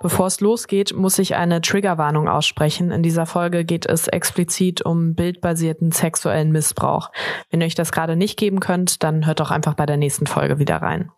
[0.00, 2.92] Bevor es losgeht, muss ich eine Triggerwarnung aussprechen.
[2.92, 7.10] In dieser Folge geht es explizit um bildbasierten sexuellen Missbrauch.
[7.50, 10.26] Wenn ihr euch das gerade nicht geben könnt, dann hört doch einfach bei der nächsten
[10.26, 11.10] Folge wieder rein.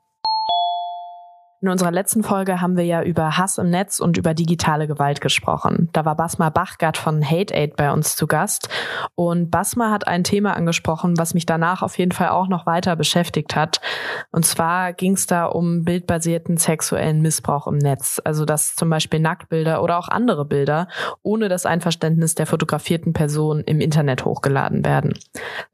[1.63, 5.21] In unserer letzten Folge haben wir ja über Hass im Netz und über digitale Gewalt
[5.21, 5.91] gesprochen.
[5.93, 8.71] Da war Basma Bachgart von Hate Aid bei uns zu Gast.
[9.15, 12.97] Und Basma hat ein Thema angesprochen, was mich danach auf jeden Fall auch noch weiter
[12.97, 13.83] beschäftigt hat.
[14.31, 18.23] Und zwar ging es da um bildbasierten sexuellen Missbrauch im Netz.
[18.25, 20.89] Also dass zum Beispiel Nacktbilder oder auch andere Bilder
[21.23, 25.13] ohne das Einverständnis der fotografierten Person im Internet hochgeladen werden.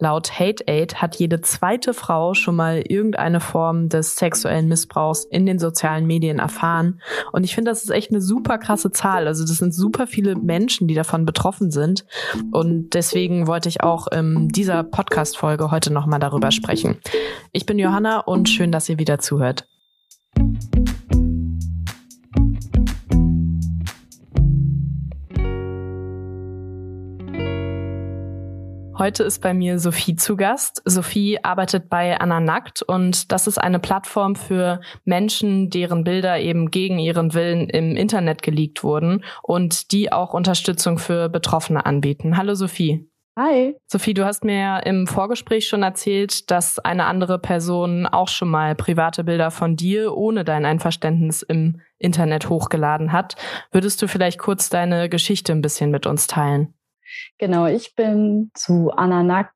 [0.01, 5.47] Laut Hate Aid hat jede zweite Frau schon mal irgendeine Form des sexuellen Missbrauchs in
[5.47, 5.76] den sozialen
[6.07, 7.01] Medien erfahren.
[7.33, 9.27] Und ich finde, das ist echt eine super krasse Zahl.
[9.27, 12.05] Also das sind super viele Menschen, die davon betroffen sind.
[12.53, 16.99] Und deswegen wollte ich auch in dieser Podcast-Folge heute nochmal darüber sprechen.
[17.53, 19.67] Ich bin Johanna und schön, dass ihr wieder zuhört.
[28.99, 30.81] Heute ist bei mir Sophie zu Gast.
[30.87, 36.71] Sophie arbeitet bei Anna Nackt und das ist eine Plattform für Menschen, deren Bilder eben
[36.71, 42.39] gegen ihren Willen im Internet geleakt wurden und die auch Unterstützung für Betroffene anbieten.
[42.39, 43.07] Hallo Sophie.
[43.39, 43.77] Hi.
[43.87, 48.75] Sophie, du hast mir im Vorgespräch schon erzählt, dass eine andere Person auch schon mal
[48.75, 53.37] private Bilder von dir ohne dein Einverständnis im Internet hochgeladen hat.
[53.73, 56.73] Würdest du vielleicht kurz deine Geschichte ein bisschen mit uns teilen?
[57.39, 59.53] Genau, ich bin zu Anna Nackt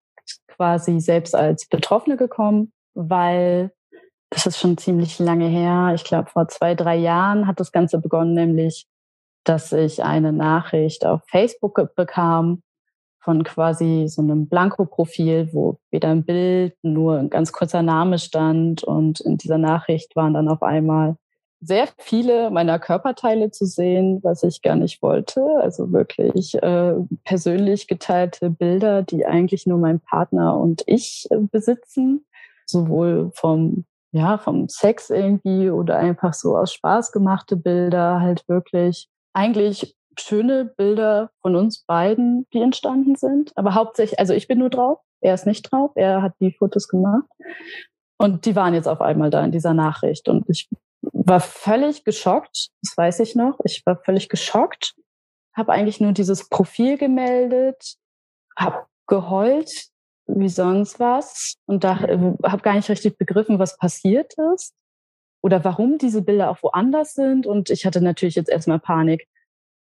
[0.48, 3.72] quasi selbst als Betroffene gekommen, weil
[4.30, 5.92] das ist schon ziemlich lange her.
[5.94, 8.86] Ich glaube, vor zwei, drei Jahren hat das Ganze begonnen, nämlich,
[9.44, 12.62] dass ich eine Nachricht auf Facebook bekam
[13.22, 18.82] von quasi so einem Blanko-Profil, wo weder ein Bild, nur ein ganz kurzer Name stand.
[18.82, 21.16] Und in dieser Nachricht waren dann auf einmal
[21.60, 25.42] sehr viele meiner Körperteile zu sehen, was ich gar nicht wollte.
[25.60, 26.94] Also wirklich äh,
[27.24, 32.24] persönlich geteilte Bilder, die eigentlich nur mein Partner und ich äh, besitzen,
[32.66, 39.08] sowohl vom ja vom Sex irgendwie oder einfach so aus Spaß gemachte Bilder, halt wirklich
[39.32, 43.52] eigentlich schöne Bilder von uns beiden, die entstanden sind.
[43.56, 46.88] Aber hauptsächlich, also ich bin nur drauf, er ist nicht drauf, er hat die Fotos
[46.88, 47.28] gemacht.
[48.18, 50.28] Und die waren jetzt auf einmal da in dieser Nachricht.
[50.28, 50.68] Und ich
[51.02, 53.58] war völlig geschockt, das weiß ich noch.
[53.64, 54.94] Ich war völlig geschockt,
[55.54, 57.96] habe eigentlich nur dieses Profil gemeldet,
[58.56, 59.88] habe geheult
[60.26, 64.74] wie sonst was und habe gar nicht richtig begriffen, was passiert ist
[65.42, 67.46] oder warum diese Bilder auch woanders sind.
[67.46, 69.26] Und ich hatte natürlich jetzt erstmal Panik,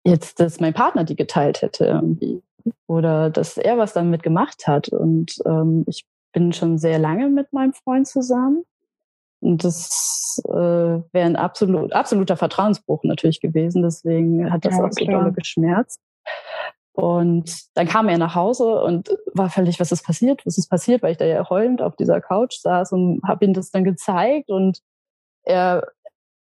[0.04, 2.42] jetzt, dass mein Partner die geteilt hätte irgendwie
[2.86, 4.88] oder dass er was damit gemacht hat.
[4.88, 8.64] Und ähm, ich bin schon sehr lange mit meinem Freund zusammen
[9.42, 13.82] und das äh, wäre ein absolut, absoluter Vertrauensbruch natürlich gewesen.
[13.82, 16.00] Deswegen hat das ja, auch so dolle geschmerzt.
[16.92, 20.46] Und dann kam er nach Hause und war völlig, was ist passiert?
[20.46, 21.02] Was ist passiert?
[21.02, 24.48] Weil ich da ja heulend auf dieser Couch saß und habe ihm das dann gezeigt
[24.48, 24.78] und
[25.42, 25.88] er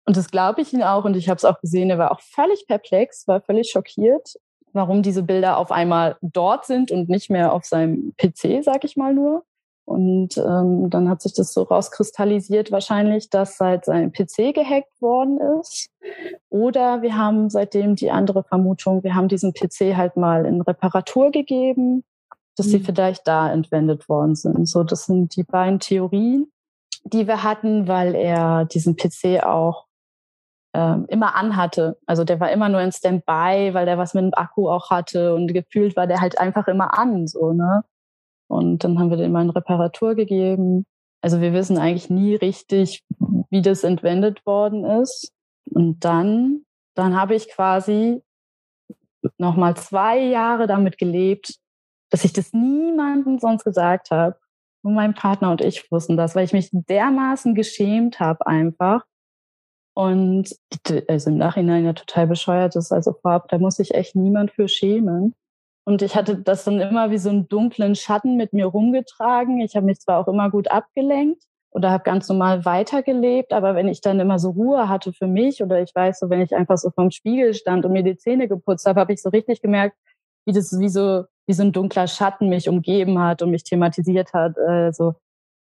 [0.04, 1.90] und das glaube ich ihm auch und ich habe es auch gesehen.
[1.90, 4.36] Er war auch völlig perplex, war völlig schockiert,
[4.72, 8.96] warum diese Bilder auf einmal dort sind und nicht mehr auf seinem PC, sag ich
[8.96, 9.44] mal nur.
[9.86, 15.38] Und ähm, dann hat sich das so rauskristallisiert, wahrscheinlich, dass seit sein PC gehackt worden
[15.60, 15.90] ist.
[16.50, 21.30] Oder wir haben seitdem die andere Vermutung, wir haben diesen PC halt mal in Reparatur
[21.30, 22.02] gegeben,
[22.56, 22.70] dass mhm.
[22.70, 24.68] sie vielleicht da entwendet worden sind.
[24.68, 26.50] So, das sind die beiden Theorien,
[27.04, 29.86] die wir hatten, weil er diesen PC auch
[30.74, 31.96] ähm, immer anhatte.
[32.06, 35.32] Also der war immer nur in Standby, weil der was mit dem Akku auch hatte
[35.32, 37.84] und gefühlt war der halt einfach immer an, so, ne?
[38.48, 40.84] Und dann haben wir den mal in Reparatur gegeben.
[41.20, 43.02] Also wir wissen eigentlich nie richtig,
[43.50, 45.32] wie das entwendet worden ist.
[45.70, 46.64] Und dann,
[46.94, 48.22] dann habe ich quasi
[49.38, 51.56] nochmal zwei Jahre damit gelebt,
[52.10, 54.36] dass ich das niemandem sonst gesagt habe.
[54.82, 59.04] Nur mein Partner und ich wussten das, weil ich mich dermaßen geschämt habe einfach.
[59.94, 60.54] Und
[61.08, 62.92] also im Nachhinein ja total bescheuert ist.
[62.92, 65.34] Also vorab, da muss sich echt niemand für schämen.
[65.86, 69.60] Und ich hatte das dann immer wie so einen dunklen Schatten mit mir rumgetragen.
[69.60, 73.86] Ich habe mich zwar auch immer gut abgelenkt oder habe ganz normal weitergelebt, aber wenn
[73.86, 76.78] ich dann immer so Ruhe hatte für mich oder ich weiß so, wenn ich einfach
[76.78, 79.96] so vorm Spiegel stand und mir die Zähne geputzt habe, habe ich so richtig gemerkt,
[80.44, 84.32] wie das wie so wie so ein dunkler Schatten mich umgeben hat und mich thematisiert
[84.32, 84.58] hat.
[84.58, 85.14] Also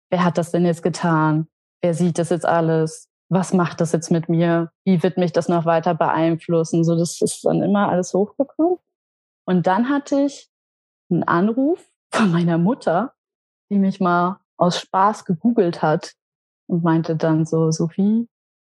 [0.09, 1.47] wer hat das denn jetzt getan?
[1.81, 3.07] Wer sieht das jetzt alles?
[3.29, 4.71] Was macht das jetzt mit mir?
[4.85, 6.83] Wie wird mich das noch weiter beeinflussen?
[6.83, 8.77] So, das ist dann immer alles hochgekommen.
[9.45, 10.49] Und dann hatte ich
[11.09, 13.13] einen Anruf von meiner Mutter,
[13.69, 16.13] die mich mal aus Spaß gegoogelt hat
[16.67, 18.27] und meinte dann so, Sophie,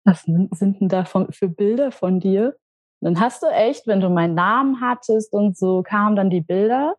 [0.05, 2.57] was sind denn da für Bilder von dir?
[3.01, 6.41] Und dann hast du echt, wenn du meinen Namen hattest und so, kamen dann die
[6.41, 6.97] Bilder,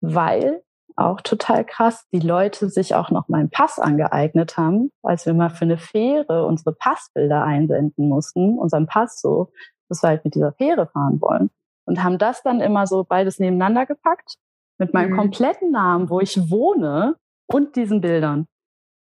[0.00, 0.62] weil
[0.96, 5.50] auch total krass, die Leute sich auch noch meinen Pass angeeignet haben, als wir mal
[5.50, 9.52] für eine Fähre unsere Passbilder einsenden mussten, unseren Pass so,
[9.88, 11.50] dass wir halt mit dieser Fähre fahren wollen.
[11.88, 14.36] Und haben das dann immer so beides nebeneinander gepackt,
[14.76, 15.16] mit meinem mhm.
[15.16, 18.46] kompletten Namen, wo ich wohne und diesen Bildern.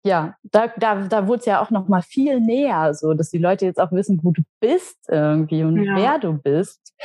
[0.05, 3.37] Ja, da, da, da wurde es ja auch noch mal viel näher, so dass die
[3.37, 5.95] Leute jetzt auch wissen, wo du bist irgendwie und ja.
[5.95, 6.95] wer du bist.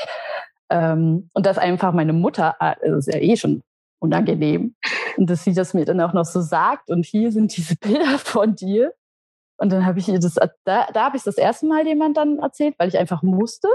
[0.71, 3.63] Ähm, und dass einfach meine Mutter, äh, ist ja eh schon
[3.99, 4.77] unangenehm.
[5.17, 8.19] Und dass sie das mir dann auch noch so sagt und hier sind diese Bilder
[8.19, 8.93] von dir.
[9.59, 10.35] Und dann habe ich ihr das,
[10.65, 13.69] da, da habe ich das erste Mal jemand dann erzählt, weil ich einfach musste.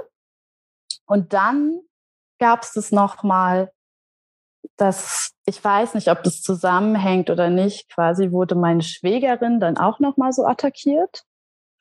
[1.11, 1.81] Und dann
[2.39, 3.73] gab es das nochmal,
[4.77, 7.89] dass ich weiß nicht, ob das zusammenhängt oder nicht.
[7.89, 11.25] Quasi wurde meine Schwägerin dann auch nochmal so attackiert,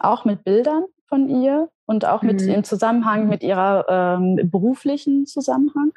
[0.00, 2.48] auch mit Bildern von ihr und auch mit mhm.
[2.48, 5.92] im Zusammenhang mit ihrer ähm, beruflichen Zusammenhang.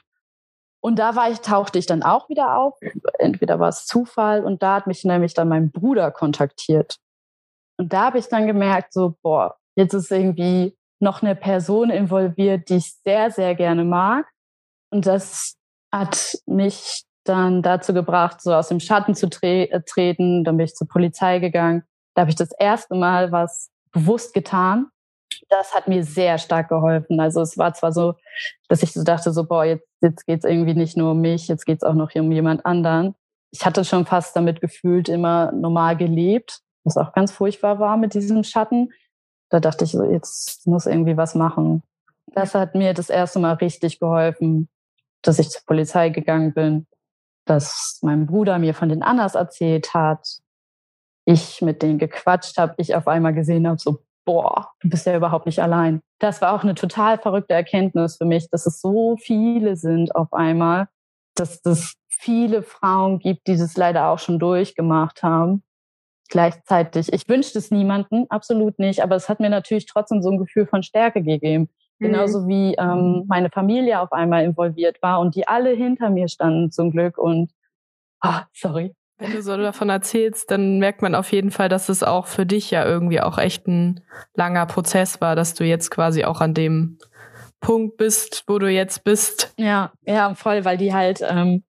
[0.79, 2.77] Und da war ich, tauchte ich dann auch wieder auf.
[3.17, 6.97] Entweder war es Zufall und da hat mich nämlich dann mein Bruder kontaktiert.
[7.79, 12.69] Und da habe ich dann gemerkt, so, boah, jetzt ist irgendwie noch eine Person involviert,
[12.69, 14.25] die ich sehr, sehr gerne mag.
[14.91, 15.55] Und das
[15.91, 20.43] hat mich dann dazu gebracht, so aus dem Schatten zu tre äh, treten.
[20.43, 21.83] Dann bin ich zur Polizei gegangen.
[22.15, 24.91] Da habe ich das erste Mal was bewusst getan
[25.49, 27.19] das hat mir sehr stark geholfen.
[27.19, 28.15] Also es war zwar so,
[28.67, 31.47] dass ich so dachte, so, boah, jetzt, jetzt geht es irgendwie nicht nur um mich,
[31.47, 33.15] jetzt geht es auch noch um jemand anderen.
[33.51, 38.13] Ich hatte schon fast damit gefühlt immer normal gelebt, was auch ganz furchtbar war mit
[38.13, 38.91] diesem Schatten.
[39.53, 41.83] Da dachte ich so, jetzt muss irgendwie was machen.
[42.33, 44.67] Das hat mir das erste Mal richtig geholfen,
[45.21, 46.87] dass ich zur Polizei gegangen bin,
[47.45, 50.39] dass mein Bruder mir von den Annas erzählt hat,
[51.25, 55.15] ich mit denen gequatscht habe, ich auf einmal gesehen habe, so boah, du bist ja
[55.15, 56.01] überhaupt nicht allein.
[56.17, 60.33] Das war auch eine total verrückte Erkenntnis für mich, dass es so viele sind auf
[60.33, 60.87] einmal,
[61.35, 65.61] dass es viele Frauen gibt, die das leider auch schon durchgemacht haben.
[66.29, 70.39] Gleichzeitig, ich wünschte es niemanden, absolut nicht, aber es hat mir natürlich trotzdem so ein
[70.39, 71.69] Gefühl von Stärke gegeben.
[71.99, 72.05] Mhm.
[72.05, 76.71] Genauso wie ähm, meine Familie auf einmal involviert war und die alle hinter mir standen
[76.71, 77.51] zum Glück und,
[78.21, 82.03] ah, sorry, wenn du so davon erzählst, dann merkt man auf jeden Fall, dass es
[82.03, 84.01] auch für dich ja irgendwie auch echt ein
[84.33, 86.97] langer Prozess war, dass du jetzt quasi auch an dem
[87.61, 89.53] Punkt bist, wo du jetzt bist.
[89.57, 91.63] Ja, ja, voll, weil die halt, ähm,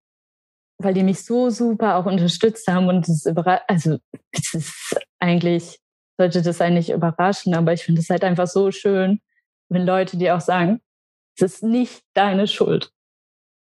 [0.85, 3.39] weil die mich so super auch unterstützt haben und es ist
[3.69, 3.99] also
[4.33, 5.79] es ist eigentlich
[6.19, 9.21] sollte das eigentlich überraschen, aber ich finde es halt einfach so schön,
[9.69, 10.81] wenn Leute dir auch sagen,
[11.37, 12.93] es ist nicht deine Schuld.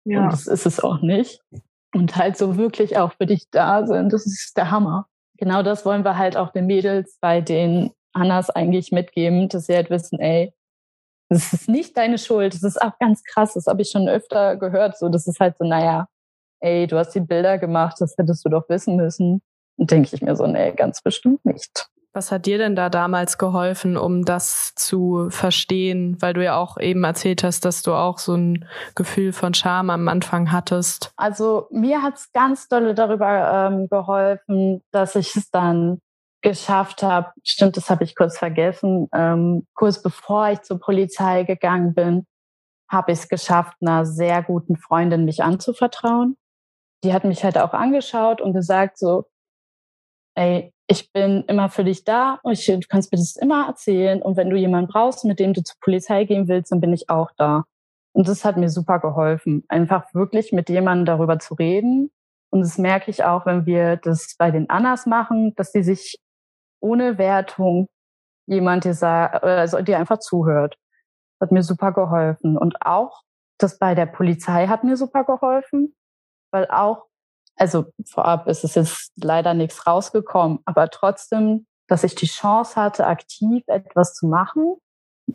[0.03, 0.23] Ja.
[0.23, 1.41] Und das ist es auch nicht
[1.93, 4.13] und halt so wirklich auch für dich da sind.
[4.13, 5.07] Das ist der Hammer.
[5.37, 9.75] Genau das wollen wir halt auch den Mädels bei den Annas eigentlich mitgeben, dass sie
[9.75, 10.53] halt wissen, ey,
[11.29, 12.53] das ist nicht deine Schuld.
[12.53, 13.53] Das ist auch ganz krass.
[13.53, 14.97] Das habe ich schon öfter gehört.
[14.97, 16.07] So, das ist halt so, naja,
[16.61, 19.41] ey, du hast die Bilder gemacht, das hättest du doch wissen müssen.
[19.77, 21.87] Und denke ich mir so, nee, ganz bestimmt nicht.
[22.13, 26.17] Was hat dir denn da damals geholfen, um das zu verstehen?
[26.19, 29.89] Weil du ja auch eben erzählt hast, dass du auch so ein Gefühl von Scham
[29.89, 31.13] am Anfang hattest.
[31.15, 35.99] Also mir hat es ganz dolle darüber ähm, geholfen, dass ich es dann
[36.41, 37.31] geschafft habe.
[37.43, 39.07] Stimmt, das habe ich kurz vergessen.
[39.13, 42.25] Ähm, kurz bevor ich zur Polizei gegangen bin,
[42.89, 46.35] habe ich es geschafft, einer sehr guten Freundin mich anzuvertrauen.
[47.03, 49.25] Die hat mich halt auch angeschaut und gesagt so,
[50.35, 54.21] ey, ich bin immer für dich da und ich, du kannst mir das immer erzählen.
[54.21, 57.09] Und wenn du jemanden brauchst, mit dem du zur Polizei gehen willst, dann bin ich
[57.09, 57.63] auch da.
[58.13, 62.11] Und das hat mir super geholfen, einfach wirklich mit jemandem darüber zu reden.
[62.49, 66.17] Und das merke ich auch, wenn wir das bei den Annas machen, dass die sich
[66.81, 67.87] ohne Wertung
[68.47, 70.75] jemand dir sagt, also dir einfach zuhört.
[71.39, 72.57] Das hat mir super geholfen.
[72.57, 73.21] Und auch
[73.57, 75.95] das bei der Polizei hat mir super geholfen,
[76.51, 77.07] weil auch
[77.61, 83.05] also vorab ist es jetzt leider nichts rausgekommen, aber trotzdem, dass ich die Chance hatte,
[83.05, 84.77] aktiv etwas zu machen,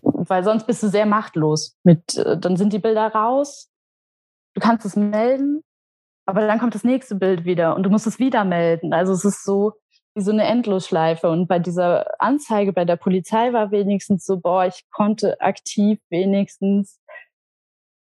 [0.02, 1.76] weil sonst bist du sehr machtlos.
[1.84, 3.70] Mit, äh, dann sind die Bilder raus,
[4.54, 5.62] du kannst es melden,
[6.26, 8.92] aber dann kommt das nächste Bild wieder und du musst es wieder melden.
[8.92, 9.74] Also es ist so
[10.16, 11.30] wie so eine Endlosschleife.
[11.30, 16.98] Und bei dieser Anzeige bei der Polizei war wenigstens so, boah, ich konnte aktiv wenigstens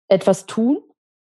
[0.09, 0.83] etwas tun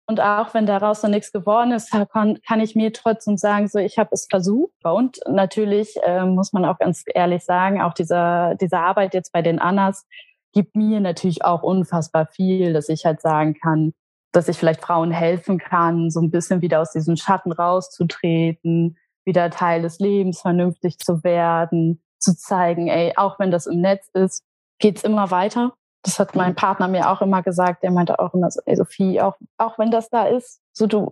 [0.10, 4.00] und auch wenn daraus noch nichts geworden ist, kann, ich mir trotzdem sagen, so ich
[4.00, 4.72] habe es versucht.
[4.84, 9.42] Und natürlich äh, muss man auch ganz ehrlich sagen, auch dieser, diese Arbeit jetzt bei
[9.42, 10.06] den Annas
[10.54, 13.94] gibt mir natürlich auch unfassbar viel, dass ich halt sagen kann,
[14.32, 19.50] dass ich vielleicht Frauen helfen kann, so ein bisschen wieder aus diesem Schatten rauszutreten, wieder
[19.50, 24.44] Teil des Lebens vernünftig zu werden, zu zeigen, ey, auch wenn das im Netz ist,
[24.80, 25.74] geht's immer weiter.
[26.08, 27.84] Das hat mein Partner mir auch immer gesagt.
[27.84, 31.12] Der meinte auch immer so, ey, Sophie, auch, auch wenn das da ist, so du,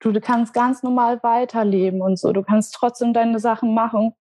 [0.00, 2.32] du, du kannst ganz normal weiterleben und so.
[2.32, 4.14] Du kannst trotzdem deine Sachen machen.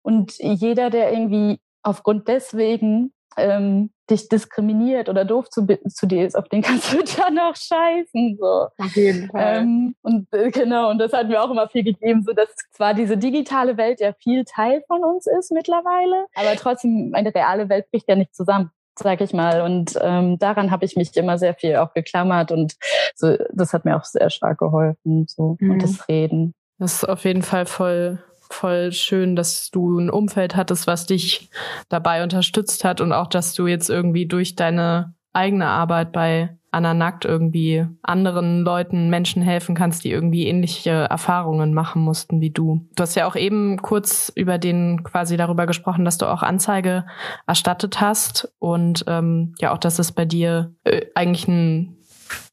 [0.00, 6.36] Und jeder, der irgendwie aufgrund deswegen ähm, dich diskriminiert oder doof zu, zu dir ist,
[6.36, 8.38] auf den kannst du dann auch scheißen.
[8.40, 8.68] So.
[8.78, 9.58] Auf jeden Fall.
[9.58, 12.94] Ähm, und äh, genau, und das hat mir auch immer viel gegeben, so dass zwar
[12.94, 17.90] diese digitale Welt ja viel Teil von uns ist mittlerweile, aber trotzdem eine reale Welt
[17.90, 19.62] bricht ja nicht zusammen sag ich mal.
[19.62, 22.74] Und ähm, daran habe ich mich immer sehr viel auch geklammert und
[23.14, 25.26] so, das hat mir auch sehr stark geholfen.
[25.28, 25.72] So mhm.
[25.72, 26.54] und das Reden.
[26.78, 28.18] Das ist auf jeden Fall voll
[28.52, 31.50] voll schön, dass du ein Umfeld hattest, was dich
[31.88, 36.94] dabei unterstützt hat und auch, dass du jetzt irgendwie durch deine eigene Arbeit bei Anna
[36.94, 42.86] Nackt irgendwie anderen Leuten, Menschen helfen kannst, die irgendwie ähnliche Erfahrungen machen mussten wie du.
[42.94, 47.06] Du hast ja auch eben kurz über den quasi darüber gesprochen, dass du auch Anzeige
[47.46, 51.96] erstattet hast und ähm, ja auch, dass es bei dir äh, eigentlich ein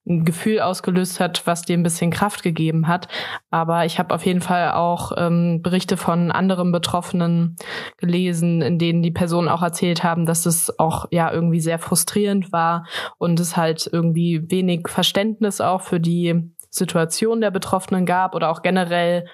[0.06, 3.08] ein Gefühl ausgelöst hat, was dir ein bisschen Kraft gegeben hat.
[3.50, 7.56] Aber ich habe auf jeden Fall auch ähm, Berichte von anderen Betroffenen
[7.98, 12.52] gelesen, in denen die Personen auch erzählt haben, dass es auch ja irgendwie sehr frustrierend
[12.52, 12.86] war
[13.18, 18.62] und es halt irgendwie wenig Verständnis auch für die Situation der Betroffenen gab oder auch
[18.62, 19.26] generell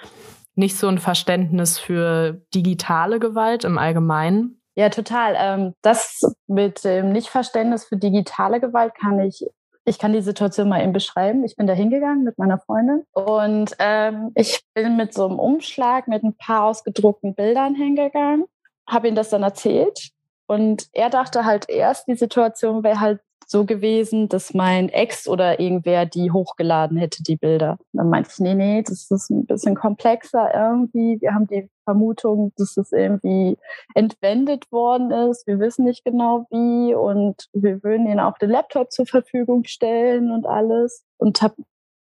[0.55, 4.61] nicht so ein Verständnis für digitale Gewalt im Allgemeinen.
[4.75, 5.35] Ja, total.
[5.37, 9.45] Ähm, das mit dem Nichtverständnis für digitale Gewalt kann ich
[9.85, 11.43] ich kann die Situation mal eben beschreiben.
[11.43, 16.07] Ich bin da hingegangen mit meiner Freundin und ähm, ich bin mit so einem Umschlag
[16.07, 18.45] mit ein paar ausgedruckten Bildern hingegangen,
[18.87, 20.11] habe ihm das dann erzählt
[20.47, 25.59] und er dachte halt erst, die Situation wäre halt so gewesen, dass mein Ex oder
[25.59, 27.77] irgendwer die hochgeladen hätte, die Bilder.
[27.93, 31.19] dann meinte ich, nee, nee, das ist ein bisschen komplexer irgendwie.
[31.21, 33.57] Wir haben die Vermutung, dass es irgendwie
[33.93, 35.45] entwendet worden ist.
[35.47, 40.31] Wir wissen nicht genau wie und wir würden ihnen auch den Laptop zur Verfügung stellen
[40.31, 41.03] und alles.
[41.17, 41.55] Und habe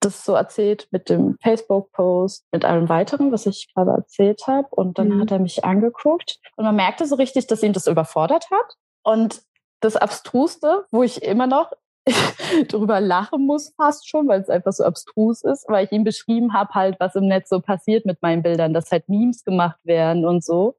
[0.00, 4.68] das so erzählt mit dem Facebook-Post, mit allem weiteren, was ich gerade erzählt habe.
[4.70, 5.20] Und dann mhm.
[5.20, 8.74] hat er mich angeguckt und man merkte so richtig, dass ihn das überfordert hat.
[9.02, 9.42] Und
[9.80, 11.72] das Abstruste, wo ich immer noch
[12.68, 16.52] drüber lachen muss fast schon, weil es einfach so abstrus ist, weil ich ihm beschrieben
[16.52, 20.24] habe halt, was im Netz so passiert mit meinen Bildern, dass halt Memes gemacht werden
[20.24, 20.76] und so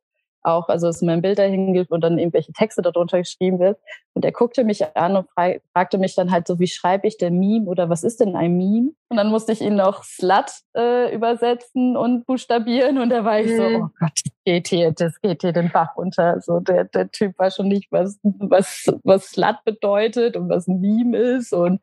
[0.47, 3.79] auch, also dass mein Bild dahin gibt und dann irgendwelche Texte darunter geschrieben wird.
[4.13, 7.37] Und er guckte mich an und fragte mich dann halt so, wie schreibe ich denn
[7.37, 8.91] Meme oder was ist denn ein Meme?
[9.09, 13.55] Und dann musste ich ihn noch Slut äh, übersetzen und buchstabieren und da war ich
[13.55, 13.75] so, mhm.
[13.75, 16.41] oh Gott, das geht hier, das geht hier den Bach unter.
[16.41, 20.79] So der, der Typ weiß schon nicht, was, was, was Slut bedeutet und was ein
[20.79, 21.53] Meme ist.
[21.53, 21.81] Und,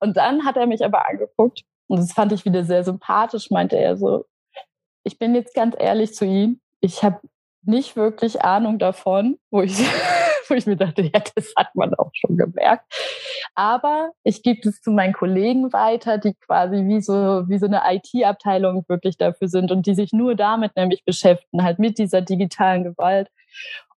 [0.00, 3.76] und dann hat er mich aber angeguckt und das fand ich wieder sehr sympathisch, meinte
[3.78, 4.26] er so,
[5.04, 7.20] ich bin jetzt ganz ehrlich zu ihm, ich habe
[7.68, 9.78] nicht wirklich Ahnung davon, wo ich,
[10.48, 12.84] wo ich mir dachte, ja, das hat man auch schon gemerkt.
[13.54, 17.82] Aber ich gebe es zu meinen Kollegen weiter, die quasi wie so, wie so eine
[17.86, 22.84] IT-Abteilung wirklich dafür sind und die sich nur damit nämlich beschäftigen, halt mit dieser digitalen
[22.84, 23.28] Gewalt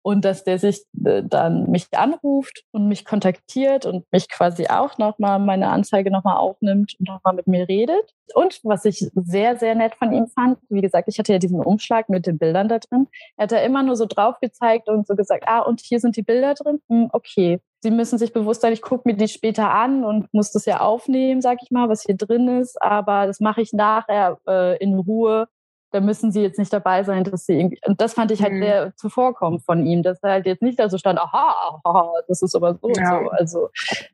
[0.04, 4.98] und dass der sich äh, dann mich anruft und mich kontaktiert und mich quasi auch
[4.98, 8.14] nochmal meine Anzeige nochmal aufnimmt und nochmal mit mir redet.
[8.34, 11.60] Und was ich sehr, sehr nett von ihm fand, wie gesagt, ich hatte ja diesen
[11.60, 13.08] Umschlag mit den Bildern da drin.
[13.38, 16.16] Er hat da immer nur so drauf gezeigt und so gesagt, ah, und hier sind
[16.16, 16.80] die Bilder drin.
[16.90, 17.60] Hm, okay.
[17.84, 20.82] Sie müssen sich bewusst sein, ich gucke mir die später an und muss das ja
[20.82, 22.82] aufnehmen, sag ich mal, was hier drin ist.
[22.82, 25.48] Aber das mache ich nachher äh, in Ruhe
[25.92, 28.54] da müssen sie jetzt nicht dabei sein, dass sie irgendwie, und das fand ich halt
[28.54, 28.62] mhm.
[28.62, 32.42] sehr zuvorkommend von ihm, dass er halt jetzt nicht da so stand, aha, aha das
[32.42, 33.18] ist aber so ja.
[33.18, 33.32] und so.
[33.32, 33.70] Also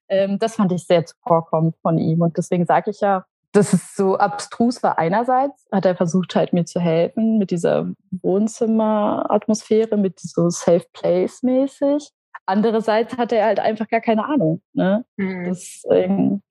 [0.10, 2.22] ähm, das fand ich sehr zuvorkommend von ihm.
[2.22, 4.98] Und deswegen sage ich ja, dass es so abstrus war.
[4.98, 7.88] Einerseits hat er versucht halt mir zu helfen mit dieser
[8.22, 12.10] Wohnzimmeratmosphäre, mit so Safe Place mäßig.
[12.46, 14.62] Andererseits hatte er halt einfach gar keine Ahnung.
[14.74, 15.06] Ne?
[15.18, 15.46] Mhm.
[15.46, 16.44] Deswegen.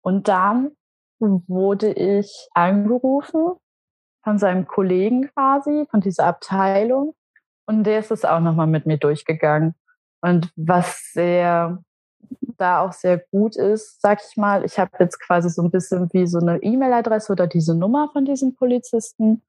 [0.00, 0.72] Und dann
[1.20, 3.52] wurde ich angerufen
[4.24, 7.14] von seinem Kollegen quasi, von dieser Abteilung.
[7.66, 9.74] Und der ist es auch nochmal mit mir durchgegangen.
[10.20, 11.78] Und was sehr
[12.56, 16.08] da auch sehr gut ist, sag ich mal, ich habe jetzt quasi so ein bisschen
[16.12, 19.42] wie so eine E-Mail-Adresse oder diese Nummer von diesem Polizisten,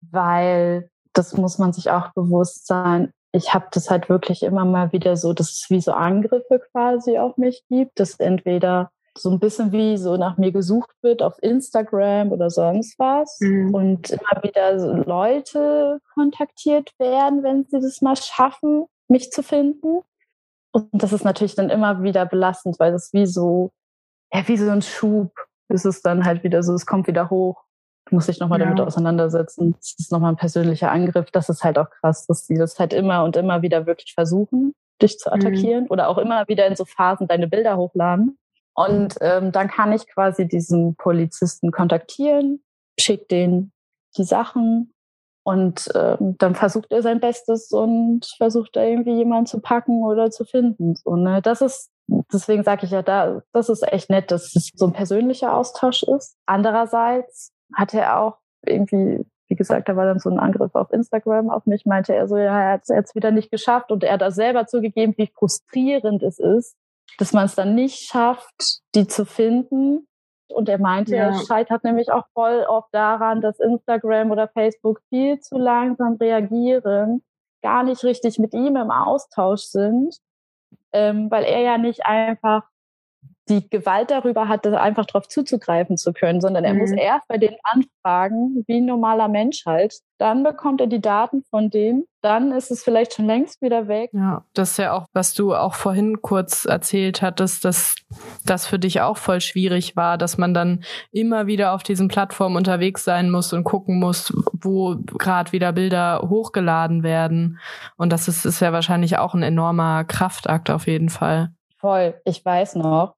[0.00, 3.10] weil das muss man sich auch bewusst sein.
[3.32, 7.18] Ich habe das halt wirklich immer mal wieder so, dass es wie so Angriffe quasi
[7.18, 11.40] auf mich gibt, dass entweder so ein bisschen wie so nach mir gesucht wird auf
[11.42, 13.74] Instagram oder sonst was mhm.
[13.74, 20.00] und immer wieder so Leute kontaktiert werden, wenn sie das mal schaffen, mich zu finden.
[20.72, 23.70] Und das ist natürlich dann immer wieder belastend, weil das wie so,
[24.32, 25.32] ja, wie so ein Schub
[25.68, 27.62] ist es dann halt wieder so, es kommt wieder hoch.
[28.06, 28.66] Du musst dich nochmal ja.
[28.66, 29.76] damit auseinandersetzen.
[29.78, 31.30] Das ist nochmal ein persönlicher Angriff.
[31.30, 34.74] Das ist halt auch krass, dass die das halt immer und immer wieder wirklich versuchen,
[35.00, 35.34] dich zu mhm.
[35.36, 35.90] attackieren mhm.
[35.90, 38.36] oder auch immer wieder in so Phasen deine Bilder hochladen.
[38.74, 42.62] Und ähm, dann kann ich quasi diesen Polizisten kontaktieren,
[42.98, 43.72] schick den
[44.16, 44.94] die Sachen
[45.44, 50.30] und ähm, dann versucht er sein Bestes und versucht da irgendwie jemanden zu packen oder
[50.30, 50.94] zu finden.
[51.04, 51.90] Und ne, das ist,
[52.32, 56.02] deswegen sage ich ja, da, das ist echt nett, dass es so ein persönlicher Austausch
[56.02, 56.36] ist.
[56.46, 61.50] Andererseits hat er auch irgendwie, wie gesagt, da war dann so ein Angriff auf Instagram
[61.50, 64.14] auf mich, meinte er so, ja, er hat es jetzt wieder nicht geschafft und er
[64.14, 66.74] hat da selber zugegeben, wie frustrierend es ist,
[67.18, 70.06] dass man es dann nicht schafft, die zu finden.
[70.48, 71.30] Und er meinte, ja.
[71.30, 77.22] es scheitert nämlich auch voll oft daran, dass Instagram oder Facebook viel zu langsam reagieren,
[77.62, 80.16] gar nicht richtig mit ihm im Austausch sind,
[80.92, 82.62] ähm, weil er ja nicht einfach
[83.48, 86.80] die Gewalt darüber hat, einfach darauf zuzugreifen zu können, sondern er mhm.
[86.80, 89.98] muss erst bei denen anfragen, wie ein normaler Mensch halt.
[90.18, 94.10] Dann bekommt er die Daten von denen, dann ist es vielleicht schon längst wieder weg.
[94.14, 97.96] Ja, das ist ja auch, was du auch vorhin kurz erzählt hattest, dass
[98.46, 102.56] das für dich auch voll schwierig war, dass man dann immer wieder auf diesen Plattformen
[102.56, 107.58] unterwegs sein muss und gucken muss, wo gerade wieder Bilder hochgeladen werden.
[107.96, 111.52] Und das ist, ist ja wahrscheinlich auch ein enormer Kraftakt auf jeden Fall.
[111.84, 112.18] Voll.
[112.24, 113.14] Ich weiß noch,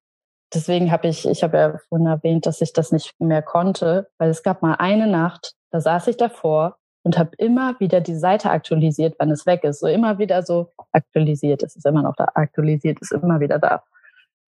[0.52, 4.28] deswegen habe ich, ich habe ja vorhin erwähnt, dass ich das nicht mehr konnte, weil
[4.28, 8.50] es gab mal eine Nacht, da saß ich davor und habe immer wieder die Seite
[8.50, 9.78] aktualisiert, wann es weg ist.
[9.78, 13.84] So immer wieder so aktualisiert, es ist immer noch da, aktualisiert ist immer wieder da.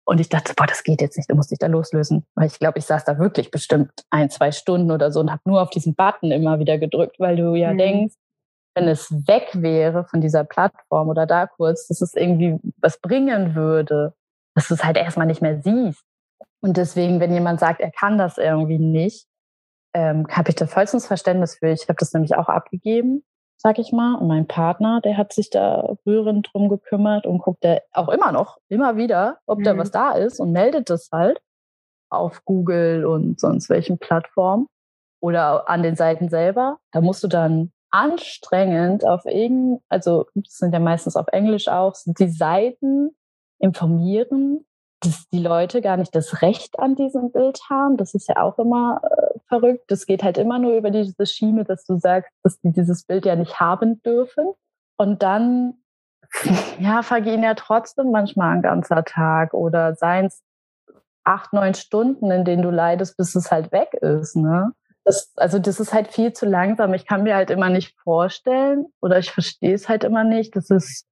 [0.06, 2.26] Und ich dachte, boah, das geht jetzt nicht, du musst dich da loslösen.
[2.34, 5.42] Weil ich glaube, ich saß da wirklich bestimmt ein, zwei Stunden oder so und habe
[5.44, 7.78] nur auf diesen Button immer wieder gedrückt, weil du ja mhm.
[7.78, 8.16] denkst,
[8.78, 13.56] wenn es weg wäre von dieser Plattform oder da kurz, dass es irgendwie was bringen
[13.56, 14.14] würde
[14.58, 16.04] dass du es halt erstmal nicht mehr siehst.
[16.62, 19.28] Und deswegen, wenn jemand sagt, er kann das irgendwie nicht,
[19.94, 21.70] ähm, habe ich da vollstens Verständnis für.
[21.70, 23.24] Ich habe das nämlich auch abgegeben,
[23.58, 24.16] sag ich mal.
[24.16, 28.32] Und mein Partner, der hat sich da rührend drum gekümmert und guckt da auch immer
[28.32, 29.64] noch, immer wieder, ob mhm.
[29.64, 31.40] da was da ist und meldet das halt
[32.10, 34.66] auf Google und sonst welchen Plattformen
[35.22, 36.80] oder an den Seiten selber.
[36.92, 42.30] Da musst du dann anstrengend auf irgend, also sind ja meistens auf Englisch auch, die
[42.30, 43.16] Seiten
[43.60, 44.66] informieren,
[45.02, 47.98] dass die Leute gar nicht das Recht an diesem Bild haben.
[47.98, 49.86] Das ist ja auch immer äh, verrückt.
[49.88, 53.26] Das geht halt immer nur über diese Schiene, dass du sagst, dass die dieses Bild
[53.26, 54.54] ja nicht haben dürfen.
[54.98, 55.76] Und dann,
[56.80, 60.42] ja, vergehen ja trotzdem manchmal ein ganzer Tag oder seien es
[61.24, 64.72] acht, neun Stunden, in denen du leidest, bis es halt weg ist, ne?
[65.08, 66.94] Das, also das ist halt viel zu langsam.
[66.94, 70.56] Ich kann mir halt immer nicht vorstellen oder ich verstehe es halt immer nicht.
[70.56, 71.08] Das ist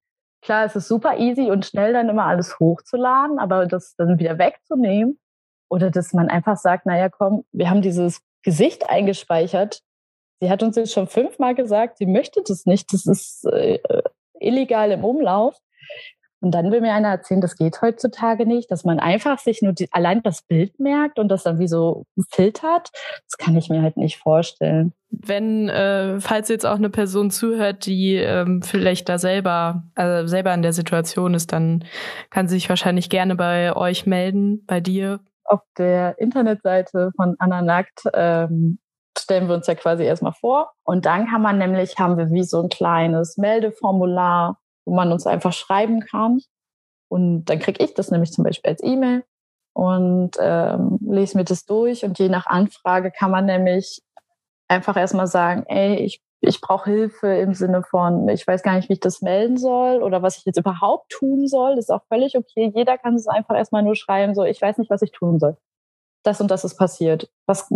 [0.46, 4.38] Klar, es ist super easy und schnell dann immer alles hochzuladen, aber das dann wieder
[4.38, 5.20] wegzunehmen
[5.70, 9.82] oder dass man einfach sagt, naja, komm, wir haben dieses Gesicht eingespeichert.
[10.40, 12.94] Sie hat uns jetzt schon fünfmal gesagt, sie möchte das nicht.
[12.94, 13.80] Das ist äh,
[14.40, 15.58] illegal im Umlauf.
[16.42, 19.74] Und dann will mir einer erzählen, das geht heutzutage nicht, dass man einfach sich nur
[19.74, 22.92] die, allein das Bild merkt und das dann wie so filtert.
[23.28, 24.94] Das kann ich mir halt nicht vorstellen.
[25.10, 30.54] Wenn, äh, falls jetzt auch eine Person zuhört, die ähm, vielleicht da selber, also selber
[30.54, 31.86] in der Situation ist, dann
[32.30, 35.22] kann sie sich wahrscheinlich gerne bei euch melden, bei dir.
[35.46, 38.80] Auf der Internetseite von Anna Nackt ähm,
[39.18, 40.74] stellen wir uns ja quasi erstmal vor.
[40.84, 45.28] Und dann kann man nämlich, haben wir wie so ein kleines Meldeformular, wo man uns
[45.28, 46.40] einfach schreiben kann.
[47.10, 49.24] Und dann kriege ich das nämlich zum Beispiel als E-Mail
[49.74, 52.04] und ähm, lese mir das durch.
[52.04, 54.02] Und je nach Anfrage kann man nämlich
[54.68, 58.90] einfach erstmal sagen, ey, ich, ich brauche Hilfe im Sinne von, ich weiß gar nicht,
[58.90, 61.76] wie ich das melden soll oder was ich jetzt überhaupt tun soll.
[61.76, 62.72] Das ist auch völlig okay.
[62.74, 65.58] Jeder kann es einfach erstmal nur schreiben, so, ich weiß nicht, was ich tun soll.
[66.24, 67.30] Das und das ist passiert.
[67.46, 67.70] Was,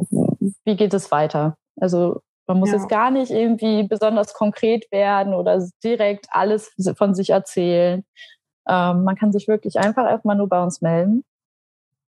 [0.66, 1.56] wie geht es weiter?
[1.80, 2.78] Also man muss ja.
[2.78, 8.04] jetzt gar nicht irgendwie besonders konkret werden oder direkt alles von sich erzählen.
[8.68, 11.24] Ähm, man kann sich wirklich einfach erstmal nur bei uns melden.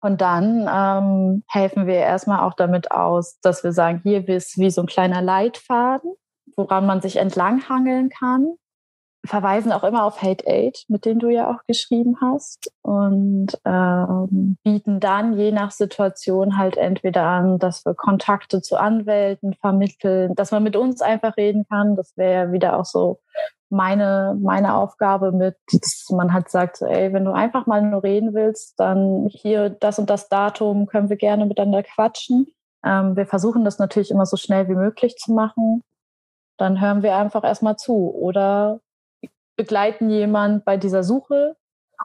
[0.01, 4.71] Und dann ähm, helfen wir erstmal auch damit aus, dass wir sagen, hier ist wie
[4.71, 6.15] so ein kleiner Leitfaden,
[6.57, 8.55] woran man sich entlanghangeln kann
[9.25, 14.57] verweisen auch immer auf Hate Aid, mit denen du ja auch geschrieben hast und ähm,
[14.65, 20.51] bieten dann je nach Situation halt entweder an, dass wir Kontakte zu Anwälten vermitteln, dass
[20.51, 21.95] man mit uns einfach reden kann.
[21.95, 23.21] Das wäre ja wieder auch so
[23.71, 28.03] meine meine Aufgabe mit, dass man halt sagt, so, ey, wenn du einfach mal nur
[28.03, 32.49] reden willst, dann hier das und das Datum können wir gerne miteinander quatschen.
[32.85, 35.83] Ähm, wir versuchen das natürlich immer so schnell wie möglich zu machen
[36.63, 38.81] dann hören wir einfach erstmal zu oder
[39.57, 41.57] begleiten jemand bei dieser Suche.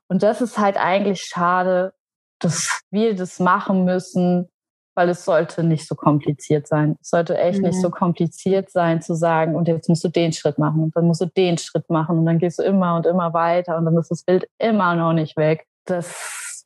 [0.08, 1.94] Und das ist halt eigentlich schade,
[2.40, 4.50] dass wir das machen müssen,
[4.96, 6.98] weil es sollte nicht so kompliziert sein.
[7.02, 7.68] Es sollte echt mhm.
[7.68, 11.06] nicht so kompliziert sein zu sagen, und jetzt musst du den Schritt machen und dann
[11.06, 13.98] musst du den Schritt machen und dann gehst du immer und immer weiter und dann
[13.98, 15.68] ist das Bild immer noch nicht weg.
[15.86, 16.66] Das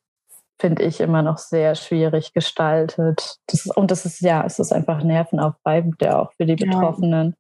[0.60, 3.38] finde ich immer noch sehr schwierig gestaltet.
[3.48, 7.36] Das ist, und das ist ja, es ist einfach nervenaufreibend, ja auch für die Betroffenen.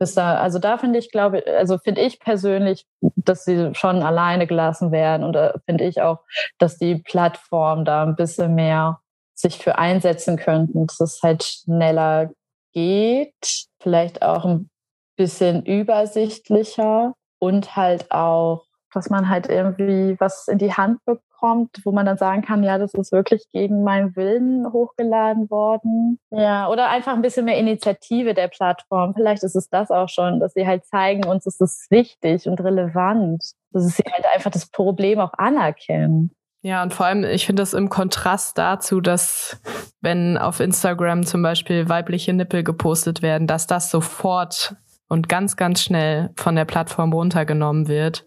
[0.00, 0.06] Ja.
[0.14, 4.92] Da, also da finde ich, glaube also finde ich persönlich, dass sie schon alleine gelassen
[4.92, 6.20] werden und da finde ich auch,
[6.58, 9.00] dass die Plattform da ein bisschen mehr
[9.34, 12.30] sich für einsetzen könnten, dass es halt schneller
[12.72, 14.70] geht, vielleicht auch ein
[15.16, 21.92] bisschen übersichtlicher und halt auch, dass man halt irgendwie was in die Hand bekommt, wo
[21.92, 26.18] man dann sagen kann, ja, das ist wirklich gegen meinen Willen hochgeladen worden.
[26.30, 29.14] Ja, oder einfach ein bisschen mehr Initiative der Plattform.
[29.14, 32.60] Vielleicht ist es das auch schon, dass sie halt zeigen, uns ist das wichtig und
[32.60, 33.42] relevant.
[33.72, 36.32] Dass sie halt einfach das Problem auch anerkennen.
[36.62, 39.60] Ja, und vor allem, ich finde das im Kontrast dazu, dass
[40.02, 44.76] wenn auf Instagram zum Beispiel weibliche Nippel gepostet werden, dass das sofort
[45.10, 48.24] und ganz, ganz schnell von der Plattform runtergenommen wird.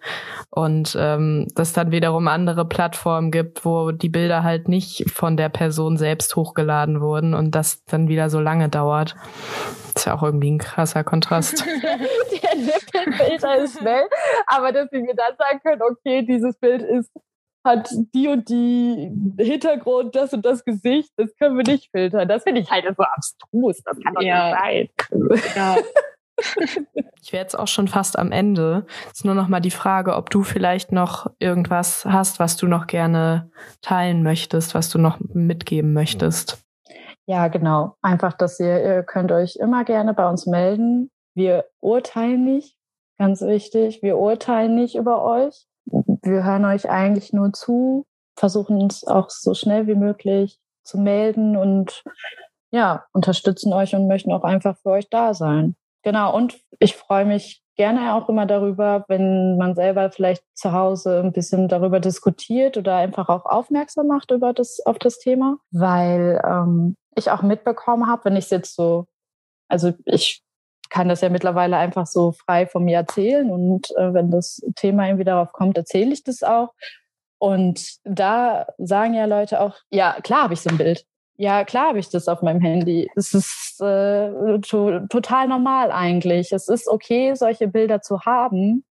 [0.50, 5.48] Und ähm, dass dann wiederum andere Plattformen gibt, wo die Bilder halt nicht von der
[5.48, 9.15] Person selbst hochgeladen wurden und das dann wieder so lange dauert.
[9.96, 11.65] ist ja auch irgendwie ein krasser Kontrast.
[12.43, 14.04] der Nippelfilter ist schnell,
[14.48, 17.10] aber dass wir dann sagen können, okay, dieses Bild ist
[17.65, 22.28] hat die und die Hintergrund, das und das Gesicht, das können wir nicht filtern.
[22.28, 23.82] Das finde ich halt so abstrus.
[23.86, 24.69] Das kann doch ja.
[24.69, 25.52] nicht sein.
[25.56, 25.78] Ja.
[27.22, 28.86] ich wäre jetzt auch schon fast am Ende.
[29.08, 32.67] Es ist nur noch mal die Frage, ob du vielleicht noch irgendwas hast, was du
[32.67, 36.63] noch gerne teilen möchtest, was du noch mitgeben möchtest.
[37.26, 37.96] Ja, genau.
[38.02, 41.10] Einfach, dass ihr, ihr könnt euch immer gerne bei uns melden.
[41.36, 42.76] Wir urteilen nicht,
[43.17, 44.02] ganz wichtig.
[44.02, 48.06] Wir urteilen nicht über euch wir hören euch eigentlich nur zu,
[48.38, 52.04] versuchen uns auch so schnell wie möglich zu melden und
[52.72, 55.76] ja, unterstützen euch und möchten auch einfach für euch da sein.
[56.04, 61.20] Genau, und ich freue mich gerne auch immer darüber, wenn man selber vielleicht zu Hause
[61.20, 66.42] ein bisschen darüber diskutiert oder einfach auch aufmerksam macht über das, auf das Thema, weil
[66.46, 69.08] ähm, ich auch mitbekommen habe, wenn ich es jetzt so,
[69.70, 70.44] also ich
[70.89, 73.50] kann das ja mittlerweile einfach so frei von mir erzählen.
[73.50, 76.74] Und äh, wenn das Thema irgendwie darauf kommt, erzähle ich das auch.
[77.39, 81.06] Und da sagen ja Leute auch, ja, klar habe ich so ein Bild.
[81.36, 83.10] Ja, klar habe ich das auf meinem Handy.
[83.15, 86.52] Das ist äh, to total normal eigentlich.
[86.52, 88.86] Es ist okay, solche Bilder zu haben.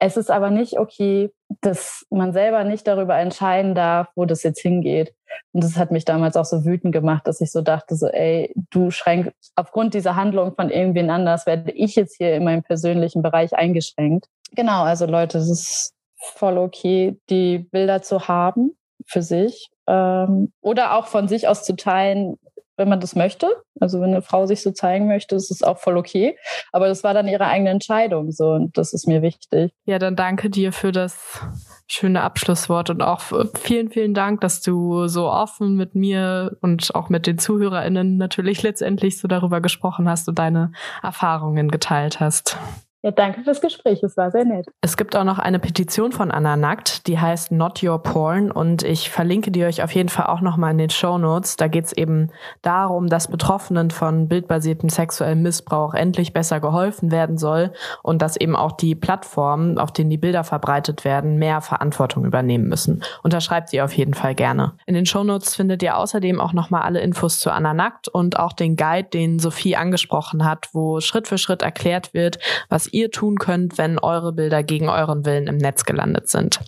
[0.00, 4.60] Es ist aber nicht okay, dass man selber nicht darüber entscheiden darf, wo das jetzt
[4.60, 5.14] hingeht.
[5.52, 8.52] Und das hat mich damals auch so wütend gemacht, dass ich so dachte, so, ey,
[8.70, 13.22] du schränkst, aufgrund dieser Handlung von irgendwen anders werde ich jetzt hier in meinem persönlichen
[13.22, 14.26] Bereich eingeschränkt.
[14.52, 20.96] Genau, also Leute, es ist voll okay, die Bilder zu haben für sich ähm, oder
[20.96, 22.36] auch von sich aus zu teilen,
[22.76, 23.48] wenn man das möchte.
[23.80, 26.36] Also wenn eine Frau sich so zeigen möchte, ist es auch voll okay.
[26.72, 29.72] Aber das war dann ihre eigene Entscheidung so und das ist mir wichtig.
[29.86, 31.40] Ja, dann danke dir für das
[31.88, 33.22] schöne Abschlusswort und auch
[33.54, 38.62] vielen, vielen Dank, dass du so offen mit mir und auch mit den ZuhörerInnen natürlich
[38.62, 42.58] letztendlich so darüber gesprochen hast und deine Erfahrungen geteilt hast.
[43.06, 44.66] Ja, danke fürs Gespräch, es war sehr nett.
[44.80, 48.82] Es gibt auch noch eine Petition von Anna Nackt, die heißt Not Your Porn und
[48.82, 51.54] ich verlinke die euch auf jeden Fall auch nochmal in den Show Notes.
[51.54, 57.38] Da geht es eben darum, dass Betroffenen von bildbasiertem sexuellem Missbrauch endlich besser geholfen werden
[57.38, 62.24] soll und dass eben auch die Plattformen, auf denen die Bilder verbreitet werden, mehr Verantwortung
[62.24, 63.04] übernehmen müssen.
[63.22, 64.72] Unterschreibt sie auf jeden Fall gerne.
[64.84, 68.40] In den Show Notes findet ihr außerdem auch nochmal alle Infos zu Anna Nackt und
[68.40, 73.10] auch den Guide, den Sophie angesprochen hat, wo Schritt für Schritt erklärt wird, was ihr
[73.10, 76.60] tun könnt, wenn eure Bilder gegen euren Willen im Netz gelandet sind.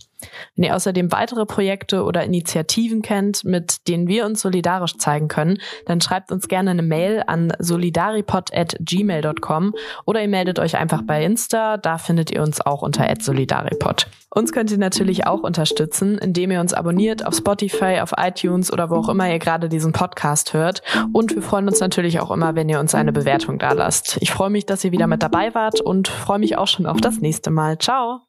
[0.56, 5.58] Wenn ihr außerdem weitere Projekte oder Initiativen kennt, mit denen wir uns solidarisch zeigen können,
[5.86, 9.74] dann schreibt uns gerne eine Mail an solidaripod@gmail.com
[10.06, 14.06] oder ihr meldet euch einfach bei Insta, da findet ihr uns auch unter @solidaripod.
[14.30, 18.90] Uns könnt ihr natürlich auch unterstützen, indem ihr uns abonniert auf Spotify, auf iTunes oder
[18.90, 22.54] wo auch immer ihr gerade diesen Podcast hört und wir freuen uns natürlich auch immer,
[22.54, 24.18] wenn ihr uns eine Bewertung da lasst.
[24.20, 27.00] Ich freue mich, dass ihr wieder mit dabei wart und freue mich auch schon auf
[27.00, 27.78] das nächste Mal.
[27.78, 28.20] Ciao.